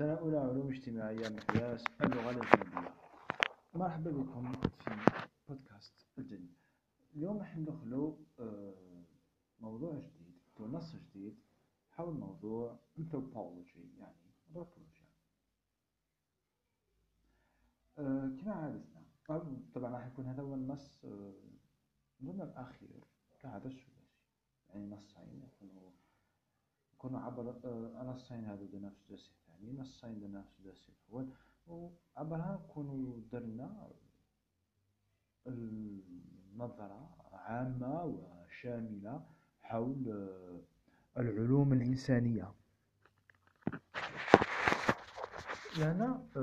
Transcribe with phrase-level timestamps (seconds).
[0.00, 2.94] سنة أولى علوم اجتماعية مقياس اللغة الأجنبية
[3.74, 4.90] مرحبا بكم في
[5.48, 6.54] بودكاست الجديد
[7.16, 9.04] اليوم راح ندخلوا آه،
[9.60, 11.38] موضوع جديد أو نص جديد
[11.90, 15.04] حول موضوع anthropology يعني anthropology.
[17.98, 21.06] آه، كما عادتنا طبعا راح يكون هذا هو النص
[22.22, 23.04] ضمن آه، الأخير
[23.40, 24.08] كهذا الثلاثي
[24.68, 25.90] يعني نصين يكونوا
[26.94, 27.54] يكونوا عبر
[28.04, 29.49] نصين هذا بنفس الثلاثي
[31.68, 33.88] وعبرها نكونوا درنا
[35.46, 39.22] النظرة عامة وشاملة
[39.62, 40.28] حول
[41.18, 42.52] العلوم الإنسانية.
[45.78, 46.38] لهنا في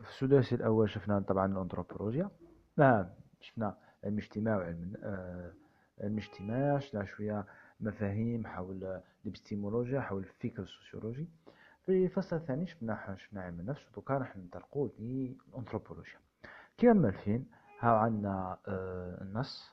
[0.00, 2.30] السداسي الأول شفنا طبعا الأنثروبولوجيا.
[2.76, 3.06] نعم
[3.40, 4.94] شفنا علم الاجتماع وعلم
[6.00, 7.46] علم الاجتماع شفنا شوية
[7.80, 11.28] مفاهيم حول الإبستيمولوجيا حول الفكر السوسيولوجي.
[11.88, 16.18] في الفصل الثاني شفنا شفنا علم النفس ودوكا راح ننطلقوا للأنثروبولوجيا.
[16.78, 19.72] كما مالفين هاو عندنا آه، النص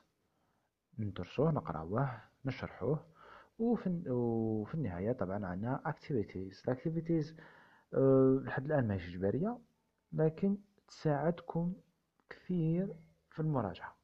[0.98, 3.06] ندرسوه نقراوه نشرحوه
[3.58, 6.74] وفي, وفي النهاية طبعا عندنا activities.
[6.74, 7.40] Activities
[7.94, 9.58] أه لحد الآن ماهيش إجبارية
[10.12, 10.56] لكن
[10.88, 11.72] تساعدكم
[12.30, 12.94] كثير
[13.30, 13.96] في المراجعة.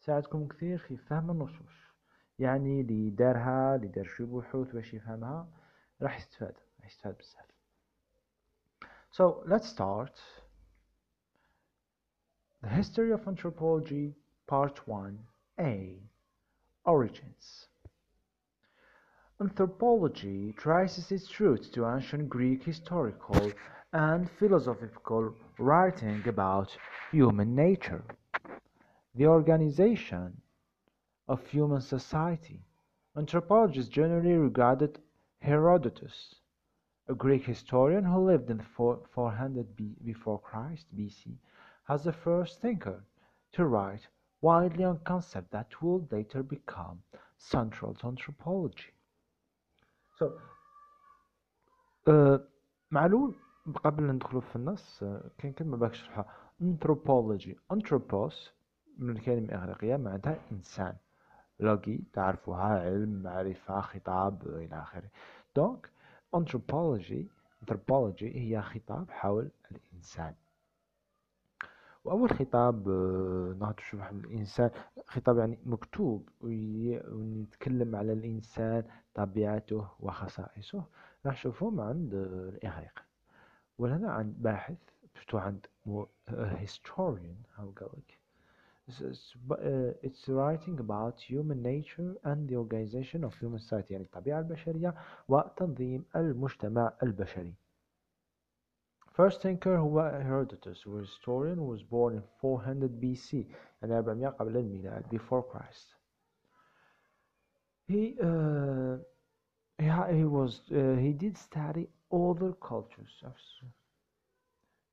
[0.00, 1.82] تساعدكم كثير في فهم النصوص.
[2.38, 5.48] يعني اللي دارها اللي دار شي بحوث باش يفهمها
[6.02, 6.54] راح يستفاد.
[6.84, 7.16] h12.
[9.10, 10.20] So let's start
[12.62, 14.14] the history of anthropology,
[14.46, 15.98] part 1a
[16.84, 17.66] Origins.
[19.40, 23.52] Anthropology traces its roots to ancient Greek historical
[23.92, 26.76] and philosophical writing about
[27.10, 28.04] human nature,
[29.14, 30.40] the organization
[31.28, 32.64] of human society.
[33.16, 34.98] Anthropologists generally regarded
[35.40, 36.36] Herodotus
[37.11, 41.37] a Greek historian who lived in 400 B before Christ BC,
[41.87, 43.03] as the first thinker
[43.53, 44.07] to write
[44.41, 47.01] widely on concepts that would later become
[47.37, 48.93] central to anthropology.
[50.19, 50.33] So,
[52.07, 52.39] uh,
[52.91, 53.35] معلول
[53.83, 55.03] قبل ندخلوا في النص
[55.37, 56.25] كاين كلمة باك نشرحها
[56.61, 58.51] anthropology anthropos
[58.97, 60.95] من الكلمة الإغريقية معناتها إنسان
[61.59, 65.09] لوجي تعرفوها علم معرفة خطاب إلى آخره
[65.55, 65.89] دونك
[66.36, 67.24] anthropology
[67.62, 70.34] anthropology هي خطاب حول الإنسان.
[72.04, 72.88] وأول خطاب
[73.60, 74.70] نهض نشوف الإنسان
[75.06, 78.84] خطاب يعني مكتوب ويتكلم على الإنسان
[79.14, 80.84] طبيعته وخصائصه.
[81.26, 83.04] راح نشوفهم عند الإغريق.
[83.78, 84.78] ولهنا عند باحث
[85.14, 85.66] شفتو عند
[86.64, 88.21] historian how قالك
[88.89, 94.95] it's writing about human nature and the organization of human society يعني الطبيعة البشرية
[95.27, 97.53] وتنظيم المجتمع البشري
[99.17, 103.33] First thinker هو Herodotus who historian who was born in 400 BC
[103.81, 105.95] يعني 400 قبل الميلاد before Christ
[107.87, 108.97] he uh,
[109.79, 113.23] he, he was uh, he did study other cultures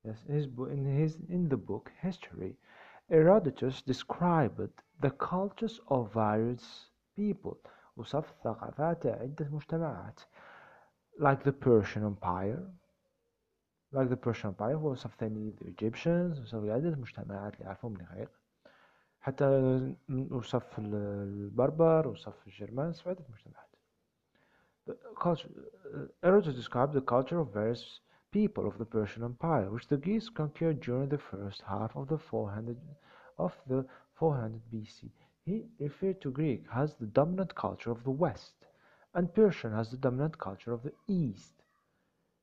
[0.05, 2.55] yes his in his in the book history
[3.09, 4.69] Herodotus described
[4.99, 7.57] the cultures of various people
[7.97, 10.19] وصف ثقافات عدة مجتمعات
[11.19, 12.63] like the Persian Empire
[13.93, 18.29] like the Persian Empire هو وصف ثاني the Egyptians وصف عدة مجتمعات اللي يعرفهم الإغريق
[19.21, 19.45] حتى
[20.31, 23.65] وصف البربر وصف الجرمان وصف عدة مجتمعات
[24.87, 25.49] the culture,
[26.21, 27.99] Herodotus described the culture of various
[28.31, 32.17] people of the Persian Empire, which the Greeks conquered during the first half of the
[32.17, 32.77] 400
[33.37, 35.09] of the 400 BC.
[35.45, 38.65] He referred to Greek as the dominant culture of the West,
[39.13, 41.53] and Persian as the dominant culture of the East.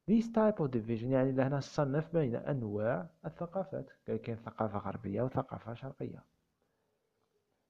[0.06, 5.74] This type of division يعني اللي هنا صنف بين أنواع الثقافات كاين ثقافة غربية وثقافة
[5.74, 6.22] شرقية.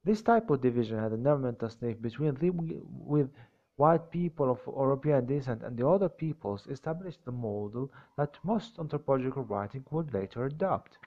[0.04, 3.28] This type of division had a normal تصنيف between the with
[3.77, 9.43] white people of European descent and the other peoples established the model that most anthropological
[9.43, 10.99] writing would later adopt.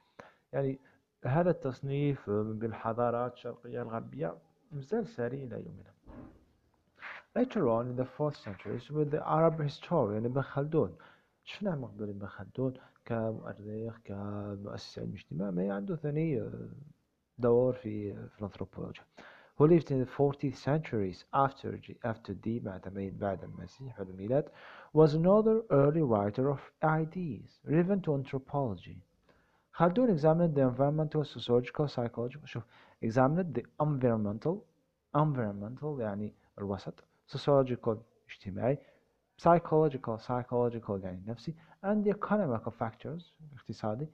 [0.52, 0.78] يعني
[1.24, 4.34] هذا التصنيف بين الحضارات الشرقية الغربية
[4.72, 5.90] مازال ساري إلى يومنا.
[7.34, 10.90] Later on in the 4th century with the Arab historian Ibn Khaldun
[11.44, 12.74] شفناه من ابن خلدون
[13.04, 16.50] كمؤرخ كمؤسس علم الاجتماع ما عنده ثاني
[17.38, 19.04] دور في في الانثروبولوجيا
[19.59, 24.49] who lived in the 40th centuries after after the بعد المسيح بعد الميلاد
[24.93, 29.01] was another early writer of ideas relevant to anthropology
[29.77, 32.63] Khaldun examined the environmental sociological psychological شوف
[33.01, 34.63] examined the environmental
[35.15, 37.97] environmental يعني الوسط sociological
[38.29, 38.77] اجتماعي
[39.41, 44.07] psychological psychological يعني نفسي and the economical factors اقتصادي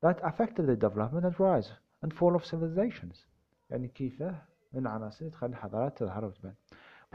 [0.00, 1.72] that affected the development and rise
[2.02, 3.26] and fall of civilizations
[3.71, 4.23] يعني كيف
[4.73, 6.55] من عناصر تخلي الحضارات تظهر وتبان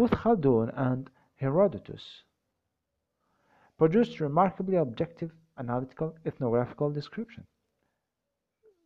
[0.01, 2.25] both Khaldun and Herodotus
[3.79, 7.47] produced remarkably objective analytical ethnographical description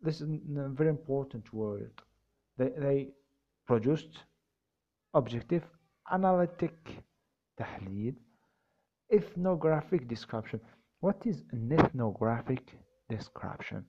[0.03, 1.93] this is a very important word
[2.59, 3.09] they, they
[3.67, 4.15] produced
[5.15, 5.65] objective
[6.13, 6.77] analytic
[7.57, 8.15] تحليل
[9.13, 10.61] ethnographic description
[11.01, 12.65] what is an ethnographic
[13.09, 13.85] description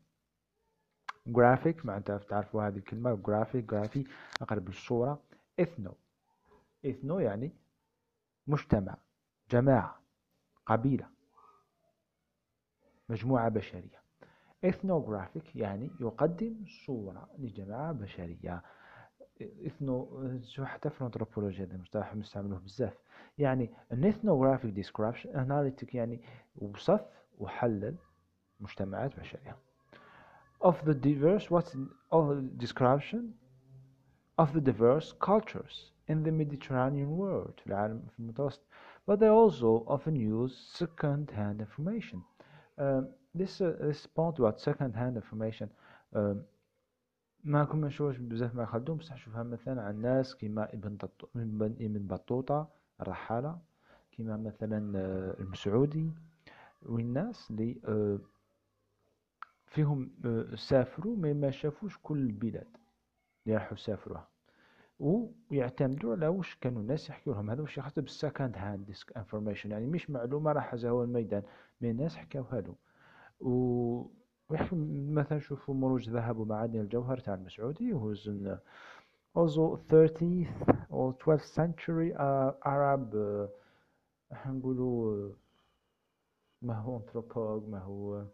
[1.30, 4.10] graphic معناتها تعرفوا هذه الكلمة graphic graphy
[4.42, 5.22] أقرب للصورة.
[5.62, 5.92] ethno
[6.88, 7.52] ethno يعني
[8.48, 8.98] مجتمع
[9.52, 10.02] جماعة
[10.66, 11.10] قبيلة
[13.10, 14.02] مجموعة بشرية.
[14.66, 18.64] ethnographic يعني يقدم صورة لجماعة بشرية.
[19.42, 22.98] إثنو شو حتى في الأنثروبولوجيا هذا مصطلح نستعملوه بزاف.
[23.38, 26.22] يعني ethnographic description analytic يعني
[26.56, 27.02] وصف
[27.40, 27.96] وحلل
[28.60, 29.58] مجتمعات بشرية.
[30.61, 31.75] of the diverse what's
[32.11, 33.35] of the description
[34.39, 38.61] of the diverse cultures in the Mediterranean world في العالم في المتوسط
[39.07, 42.19] but they also often use second-hand information
[42.79, 43.03] uh,
[43.35, 45.69] this uh, this point about second-hand information
[46.15, 46.35] uh,
[47.45, 50.99] ما كنا نشوفش بزاف ما خدوم بصح شوفها مثلا عن ناس كيما ابن
[51.35, 52.69] ابن بطوطة
[53.01, 53.59] الرحالة
[54.13, 56.11] كيما مثلا آه، المسعودي
[56.83, 58.19] والناس اللي آه،
[59.72, 62.68] فيهم آه، سافروا ما ما شافوش كل البلاد
[63.46, 64.28] اللي راحوا سافروها.
[65.00, 67.50] ويعتمدوا على واش كانوا الناس يحكوا لهم.
[67.50, 71.44] هذا واش يخاطب بال second hand information يعني مش معلومة راح هو الميدان.
[71.82, 72.76] من الناس حكاوها له.
[73.42, 74.06] و
[75.12, 78.58] مثلا شوفوا مروج ذهب ومعادن الجوهر تاع المسعودي who's in
[79.40, 85.32] also 13th or 12th century uh, Arab uh, نقولوا
[86.62, 88.26] ما هو انثروبولوج ما هو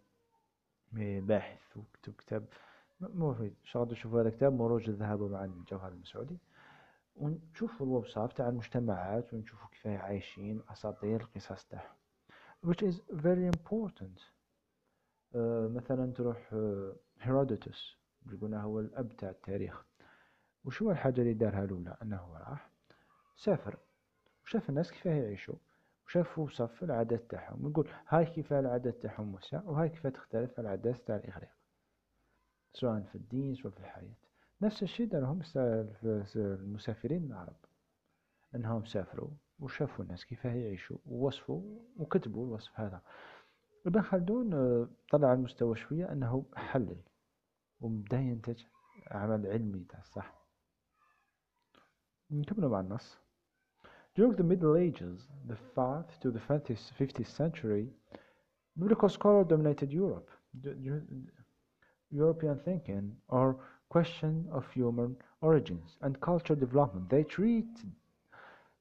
[0.93, 2.45] باحث وكتب كتاب
[3.01, 6.37] مفيد شغل تشوفوا هذا كتاب مروج الذهب ومعادن الجوهر المسعودي.
[7.15, 11.95] ونشوفوا سايت تاع المجتمعات ونشوفوا كيف عايشين أساطير القصص تاعهم.
[12.65, 14.19] Which is very important.
[15.33, 15.37] uh,
[15.75, 16.53] مثلا تروح
[17.21, 19.85] هيرودوتوس uh, يقولنا هو الأب تاع التاريخ.
[20.65, 22.71] وش هو الحاجة اللي دارها الأولى؟ أنه راح
[23.35, 23.77] سافر.
[24.45, 25.55] وشاف الناس كيف يعيشوا.
[26.07, 31.15] وشاف وصف العادات تاعهم ويقول هاي كيف العادات تاعهم وسع وهاي كيف تختلف العادات تاع
[31.15, 31.49] الإغريق
[32.73, 34.15] سواء في الدين سواء في الحياة.
[34.61, 35.41] نفس الشيء دارهم
[36.35, 37.55] المسافرين العرب
[38.55, 43.01] إنهم سافروا وشافوا الناس كيف يعيشوا ووصفوا وكتبوا الوصف هذا.
[43.85, 47.01] ابن خلدون آه، طلع المستوى شوية إنه حلل
[47.81, 48.63] وبدا ينتج
[49.11, 50.45] عمل علمي تاع الصح.
[52.31, 53.26] نكملوا مع النص.
[54.17, 57.87] During the Middle Ages, the 5th to the 15th century,
[58.75, 60.31] biblical scholars dominated Europe.
[62.09, 63.59] European thinking or
[63.89, 67.07] question of human origins and cultural development.
[67.11, 67.67] They treat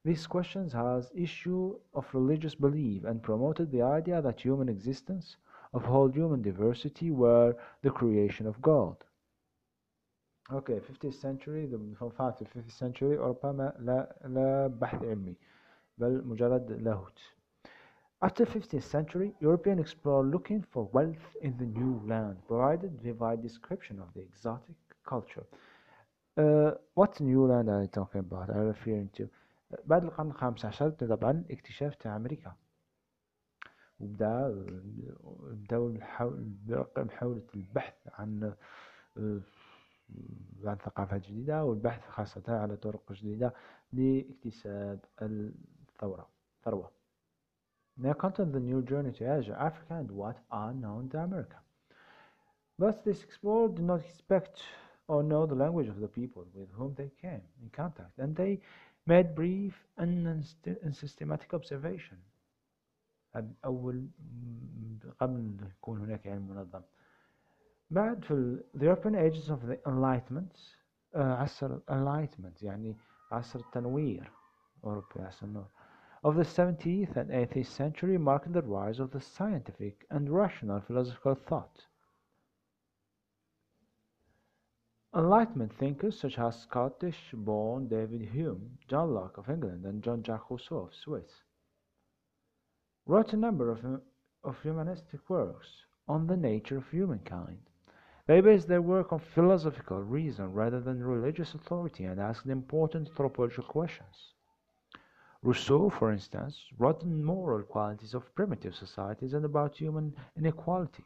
[0.07, 5.37] these questions as issue of religious belief and promoted the idea that human existence
[5.75, 8.97] of whole human diversity were the creation of God.
[10.53, 15.37] Okay, 50th century from 5 to 50th century أوروبا لا لا بحث علمي
[15.99, 17.21] بل مجرد لاهوت
[18.25, 23.99] After 15th century, European explorers looking for wealth in the new land provided vivid description
[23.99, 25.47] of the exotic culture.
[26.39, 28.49] Uh, what new land are you talking about?
[28.49, 29.29] I'm referring to
[29.87, 32.53] بعد القرن الخامس عشر طبعا اكتشاف تاع أمريكا
[34.01, 34.65] وبدا
[35.51, 35.95] بداو
[36.97, 38.55] محاولة البحث عن
[40.65, 43.55] عن ثقافات جديدة والبحث خاصة على طرق جديدة
[43.93, 46.29] لاكتساب الثورة
[46.65, 46.91] ثروة
[47.99, 51.57] They content the new journey to Asia, Africa, and what are known to America.
[52.79, 54.61] Thus, this explorer did not expect
[55.09, 58.61] or know the language of the people with whom they came in contact, and they
[59.07, 60.45] made brief and
[60.93, 62.19] systematic observation.
[63.65, 64.09] أول
[65.21, 66.83] قبل يكون هناك علم منظم.
[67.90, 70.58] بعد في the European ages of the Enlightenment
[71.16, 72.98] عصر Enlightenment يعني
[73.32, 74.32] عصر التنوير
[74.84, 75.68] أوروبي عصر النور
[76.24, 81.34] of the 17th and 18th century marked the rise of the scientific and rational philosophical
[81.34, 81.86] thought.
[85.16, 90.94] Enlightenment thinkers such as Scottish-born David Hume, John Locke of England, and Jean-Jacques Rousseau of
[90.94, 91.44] Swiss
[93.08, 94.02] wrote a number of,
[94.44, 95.68] of humanistic works
[96.08, 97.60] on the nature of humankind.
[98.28, 103.64] They based their work on philosophical reason rather than religious authority and asked important anthropological
[103.66, 104.34] questions.
[105.44, 111.04] Rousseau, for instance, wrote on moral qualities of primitive societies and about human inequality.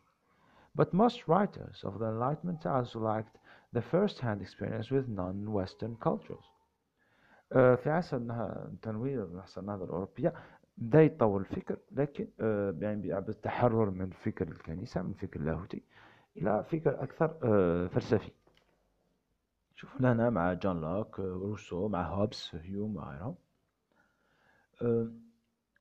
[0.76, 3.38] But most writers of the Enlightenment also lacked
[3.72, 6.46] the first-hand experience with non-Western cultures.
[7.54, 10.34] آه، في عصر التنوير عصر النهضة الأوروبية
[10.78, 15.84] بدا يتطور الفكر لكن آه، يعني بالتحرر من فكر الكنيسة من فكر اللاهوتي
[16.37, 18.31] إلى فكر أكثر آه، فلسفي.
[19.75, 23.35] شوف هنا مع جون لوك روسو مع هوبس هيوم وغيرهم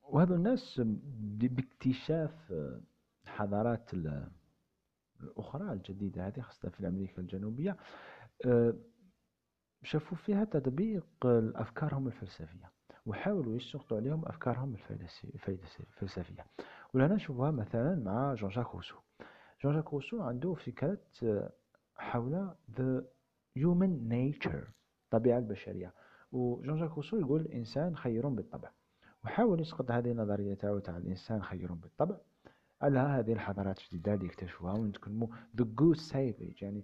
[0.03, 0.81] وهذو الناس
[1.25, 2.53] باكتشاف
[3.25, 3.91] الحضارات
[5.23, 7.77] الأخرى الجديدة هذه خاصة في أمريكا الجنوبية.
[9.83, 11.05] شافوا فيها تطبيق
[11.55, 12.71] أفكارهم الفلسفية
[13.05, 16.45] وحاولوا يسقطوا عليهم أفكارهم الفلسفية.
[16.93, 18.95] ولهنا نشوفها مثلا مع جان جاك روسو.
[19.63, 20.97] جان جاك روسو عنده فكرة
[21.95, 23.01] حول the
[23.59, 24.67] human nature
[25.05, 25.93] الطبيعة البشرية.
[26.31, 28.69] وجون جاك روسو يقول الإنسان خير بالطبع.
[29.25, 32.17] وحاول يسقط هذه النظرية تاعو تاع الإنسان خير بالطبع.
[32.81, 35.27] على هذه الحضارات الجديدة اللي اكتشفوها ونتكلموا
[35.61, 36.83] the good savage يعني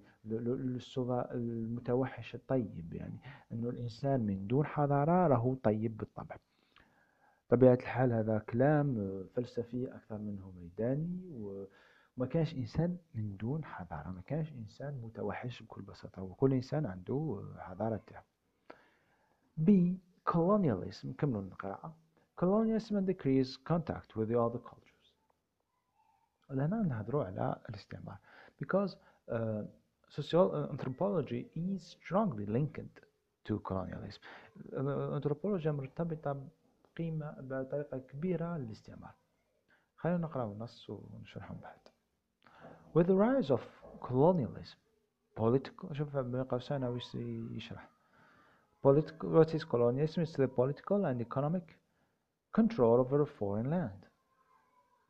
[1.32, 3.20] المتوحش الطيب يعني
[3.52, 6.38] أنه الإنسان من دون حضارة راهو طيب بالطبع.
[7.50, 11.20] طبيعة الحال هذا كلام فلسفي أكثر منه ميداني
[12.18, 17.44] وما كانش إنسان من دون حضارة ما كانش إنسان متوحش بكل بساطة وكل إنسان عنده
[17.58, 18.24] حضارة تاعو
[19.60, 19.70] B.
[20.30, 21.96] Colonialism كملوا القراءة.
[22.42, 24.86] Colonialism and decrease contact with the other culture
[26.50, 28.18] لهنا نهضروا على الاستعمار.
[28.64, 28.92] Because
[29.30, 29.64] uh,
[30.10, 33.00] social uh, anthropology is strongly linked
[33.46, 34.20] to colonialism.
[34.74, 36.48] الانثروبولوجيا مرتبطة
[36.96, 39.14] بقيمة بطريقة كبيرة للاستعمار.
[39.98, 41.80] خلينا نقرأ النص ونشرحهم بعد.
[42.95, 43.61] with the rise of
[44.01, 44.79] colonialism
[45.37, 47.89] political شوف بين قوسين وش يشرح
[48.83, 51.79] political what is colonialism is the political and economic
[52.53, 54.11] control over a foreign land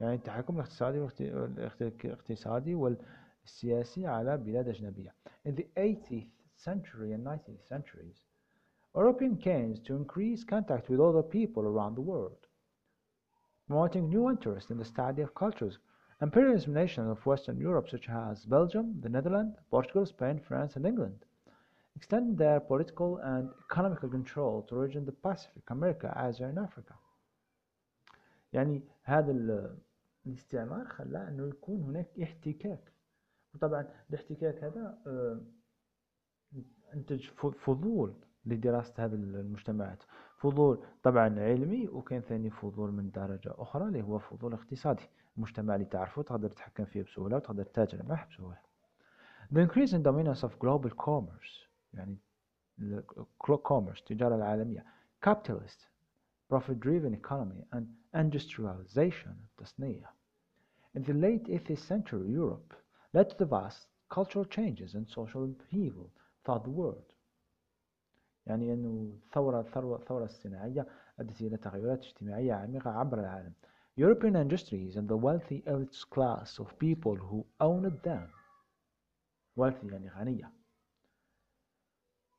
[0.00, 1.08] يعني التحكم الاقتصادي
[2.04, 5.14] الاقتصادي والسياسي على بلاد أجنبية.
[5.48, 8.24] In the 18th century and 19th centuries,
[8.94, 12.46] European came to increase contact with other people around the world,
[13.66, 15.78] promoting new interest in the study of cultures.
[16.21, 21.25] Imperialist nations of Western Europe, such as Belgium, the Netherlands, Portugal, Spain, France, and England,
[21.95, 26.95] extended their political and economical control to region the Pacific, America, Asia, and Africa.
[28.53, 29.31] يعني هذا
[30.25, 32.91] الاستعمار خلى أنه يكون هناك احتكاك
[33.55, 35.41] وطبعا الاحتكاك هذا آه،
[36.93, 37.29] انتج
[37.65, 38.13] فضول
[38.45, 40.03] لدراسة هذه المجتمعات
[40.37, 45.85] فضول طبعا علمي وكان ثاني فضول من درجة أخرى اللي هو فضول اقتصادي المجتمع اللي
[45.85, 48.57] تعرفه تقدر تتحكم فيه بسهولة وتقدر تتاجر معه بسهولة
[49.53, 52.17] The increase in dominance of global commerce يعني
[53.47, 54.85] commerce التجارة العالمية
[55.25, 55.79] capitalist
[56.53, 60.09] profit-driven economy and industrialization التصنيع
[60.97, 62.73] in the late 18th century Europe
[63.13, 66.09] led to the vast cultural changes and social upheaval
[66.43, 67.11] throughout the world
[68.47, 70.87] يعني أنه الثورة الثورة الصناعية
[71.19, 73.53] أدت إلى تغيرات اجتماعية عميقة عبر العالم
[73.96, 78.28] European industries and the wealthy elite class of people who owned them
[79.56, 80.50] wealthy يعني غنية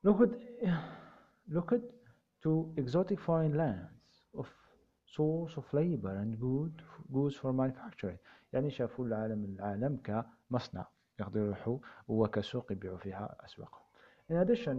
[0.03, 0.35] looked,
[1.47, 1.83] looked
[2.41, 4.47] to exotic foreign lands of
[5.05, 6.81] source of labor and good
[7.13, 8.17] goods for manufacturing
[8.53, 10.87] يعني شافوا العالم العالم كمصنع
[11.19, 13.81] يقدروا يروحوا وكسوق يبيعوا فيها أسواقهم.
[14.29, 14.77] In addition,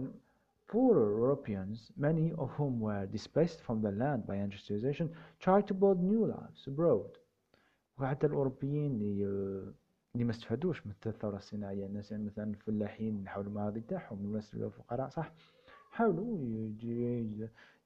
[0.72, 5.06] poorer Europeans, many of whom were displaced from the land by industrialization,
[5.44, 7.18] tried to build new lives abroad.
[7.98, 9.24] وحتى الأوروبيين اللي
[10.14, 15.08] اللي ما استفادوش من الثورة الصناعية الناس يعني مثلا الفلاحين يحاولوا الماضي تاعهم الناس الفقراء
[15.08, 15.32] صح؟
[15.90, 16.38] حاولوا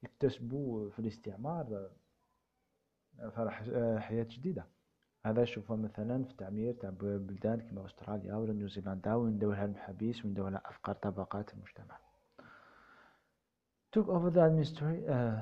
[0.03, 1.89] يكتسبوا في الاستعمار
[3.31, 3.63] فرح
[3.97, 4.65] حياة جديدة.
[5.25, 10.95] هذا شوفه مثلا في تعمير تاع بلدان كما أستراليا ولا نيوزيلندا وندورها المحابيس وندورها أفكار
[10.95, 11.97] طبقات المجتمع.
[13.92, 15.40] took over the administration uh,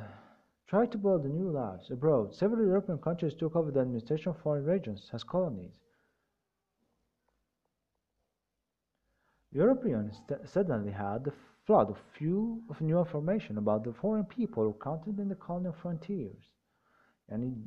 [0.69, 2.35] tried to build new lives abroad.
[2.35, 5.73] Several European countries took over the administration of foreign regions as colonies.
[9.53, 11.33] Europeans suddenly had a
[11.67, 15.75] flood of few of new information about the foreign people who counted in the colonial
[15.83, 16.51] frontiers.
[17.31, 17.67] يعني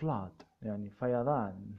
[0.00, 1.74] flood يعني فيضان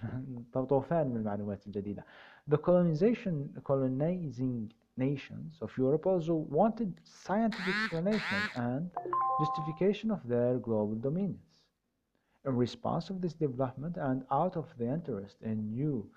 [0.54, 2.04] طوفان من المعلومات الجديدة.
[2.48, 8.90] The colonization colonizing nations of Europe also wanted scientific explanation and
[9.40, 11.40] justification of their global dominions.
[12.46, 16.10] In response of this development and out of the interest in new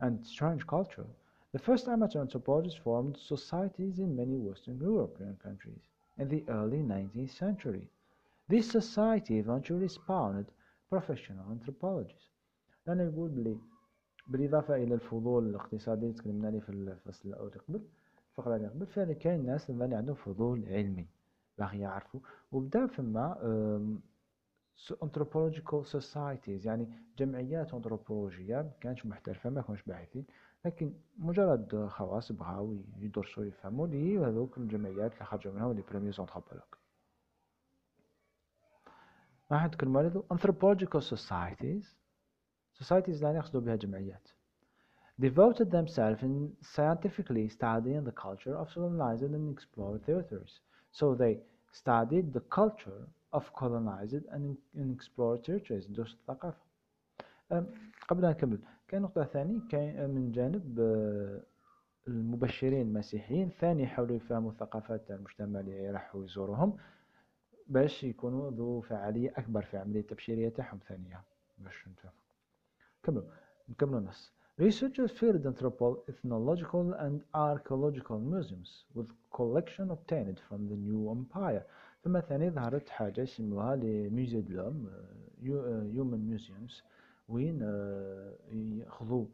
[0.00, 1.06] and strange culture,
[1.52, 5.82] the first amateur anthropologists formed societies in many Western European countries
[6.18, 7.88] in the early 19th century.
[8.48, 10.46] This society eventually spawned
[10.90, 12.28] professional anthropologists
[12.88, 13.56] أنا يقول بلي
[14.28, 17.80] بالإضافة إلى الفضول الاقتصادي اللي تكلمنا عليه في الفصل الأول قبل
[18.37, 21.07] قبل فعلا كاين ناس اللي عندهم فضول علمي
[21.57, 22.19] باغي يعرفوا.
[22.51, 23.35] وبدا فما
[25.05, 30.25] anthropological societies يعني جمعيات أنثروبولوجية ما كانش محترفة ما كانوش باحثين
[30.65, 36.63] لكن مجرد خواص بغاو يدرسوا يفهموا لي هذوك الجمعيات اللي خرجوا منها les premiers anthropologues
[39.51, 41.85] راح نتكلموا على anthropological societies.
[42.83, 44.27] societies يعني يقصدوا بها جمعيات.
[45.19, 50.53] Devoted themselves in scientifically studying the culture of colonized and explored territories.
[50.91, 51.39] So they
[51.71, 53.01] studied the culture
[53.33, 54.57] of colonized and
[54.95, 55.85] explored territories.
[55.87, 56.57] دوس الثقافة
[58.07, 59.59] قبل أن نكمل كاين نقطة ثانية.
[59.69, 61.41] كاين من جانب آه،
[62.07, 63.49] المبشرين المسيحيين.
[63.49, 66.77] ثاني يحاولوا يفهموا ثقافات المجتمع اللي راحوا يزوروهم
[67.67, 71.21] باش يكونوا ذو فعالية أكبر في عملية التبشيرية تاعهم ثانية
[71.57, 72.11] باش نفهم.
[73.03, 73.23] كملوا.
[73.69, 74.38] نكملوا النص.
[74.59, 75.45] Researchers filled
[76.09, 81.65] ethnological and archaeological museums with collection obtained from the new empire.
[82.03, 84.71] ثم ثاني ظهرت حاجة يسموها les musées de
[85.93, 86.83] l'homme museums
[87.29, 89.25] وين آه، ياخذوا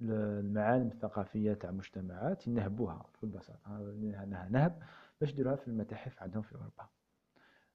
[0.00, 3.78] المعالم الثقافية تاع مجتمعات ينهبوها بكل بساطة
[4.50, 4.82] نهب
[5.20, 6.88] باش يديروها في المتاحف عندهم في أوروبا.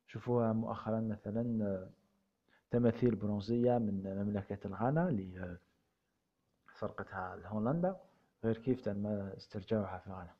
[0.07, 1.89] شوفوها مؤخرا مثلا آه،
[2.71, 5.57] تماثيل برونزية من مملكة الغانا اللي آه،
[6.79, 7.99] سرقتها لهولندا
[8.43, 10.35] غير كيف تم استرجاعها في غانا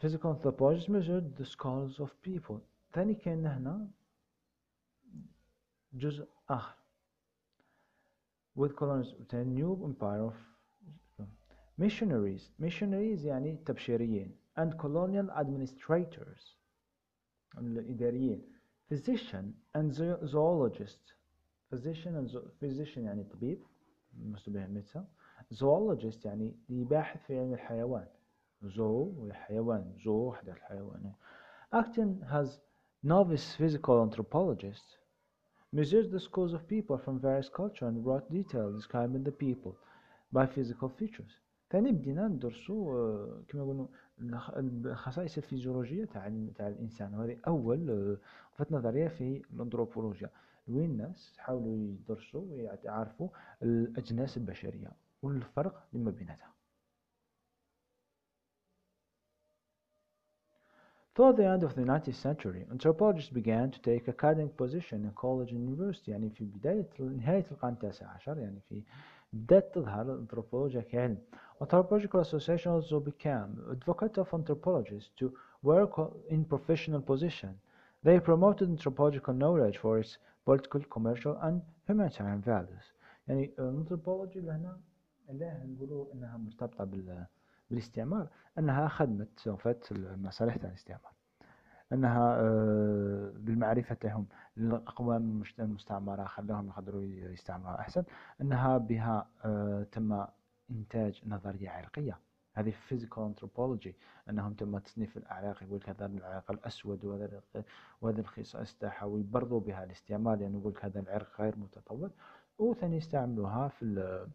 [0.00, 2.60] physical anthropologists measured the skulls of people
[2.92, 3.90] ثاني كان هنا
[5.92, 6.76] جزء آخر
[8.58, 10.34] with colonies a new empire of
[11.78, 16.56] missionaries missionaries يعني تبشيريين and colonial administrators
[17.58, 18.42] الإداريين
[18.92, 19.44] physician
[19.75, 21.13] and zoologist
[21.69, 23.59] physician and physician يعني طبيب
[24.19, 25.05] مستبه ميتسا
[25.53, 28.07] zoologist يعني باحث في علم الحيوان
[28.65, 28.79] zoo
[29.17, 31.11] والحيوان zoo وحدة الحيوان
[31.73, 32.47] Acton has
[33.03, 34.97] novice physical anthropologist
[35.73, 39.75] measured the skulls of people from various cultures and wrote details describing the people
[40.31, 41.33] by physical features
[41.71, 43.87] ثاني بدينا ندرسو آه، كما نقولوا
[44.57, 48.17] الخصائص الفيزيولوجيه تاع تاع الانسان وهذه اول
[48.60, 50.30] وفات نظريه في الانثروبولوجيا
[50.68, 53.28] وين الناس حاولوا يدرسوا ويعرفوا
[53.62, 54.90] الاجناس البشريه
[55.22, 56.50] والفرق لما بيناتها
[61.16, 65.50] Toward the end of the 19th century, anthropologists began to take academic position in college
[65.52, 68.82] and university يعني في بداية نهاية القرن التاسع عشر يعني في
[69.32, 71.18] بدأت تظهر الأنثروبولوجيا كعلم.
[71.62, 75.94] Anthropological associations also became advocates of anthropologists to work
[76.30, 77.54] in professional position.
[78.02, 82.92] They promoted anthropological knowledge for its political, commercial and humanitarian values.
[83.28, 84.80] يعني الانثروبولوجي لهنا
[85.30, 87.26] لا نقولوا إنها مرتبطة بال
[87.70, 91.12] بالاستعمار أنها خدمت وفات المصالح تاع الاستعمار.
[91.92, 98.04] أنها آه، بالمعرفة تاعهم للأقوام المستعمرة خلاهم يقدروا يستعمروها أحسن.
[98.40, 100.24] أنها بها آه، تم
[100.70, 102.18] إنتاج نظرية عرقية
[102.60, 103.96] هذه physical anthropology
[104.30, 107.04] أنهم تم تصنيف الأعراق يقول لك هذا العرق الأسود
[108.00, 112.10] وهذا الخصائص تاعها ويبرروا بها الاستعمار لأنه يقول لك هذا العرق غير متطور
[112.58, 114.26] وثاني يستعملوها في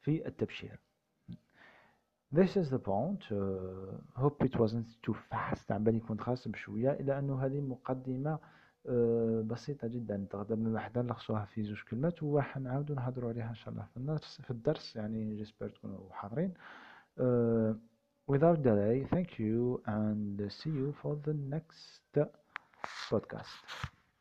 [0.00, 0.78] في التبشير.
[2.32, 3.22] This is the point.
[3.32, 8.38] Uh, hope it wasn't too fast عم بالي كنت خاص بشوية إلا أنه هذه مقدمة
[8.38, 8.90] uh,
[9.46, 13.84] بسيطة جدا تقدر نحن نلخصوها في زوج كلمات وراح نعاودو نهضروا عليها إن شاء الله
[13.84, 16.54] في الدرس في الدرس يعني جيسبر تكونوا حاضرين.
[17.18, 17.72] Uh,
[18.26, 22.00] without delay thank you and see you for the next
[23.10, 23.99] podcast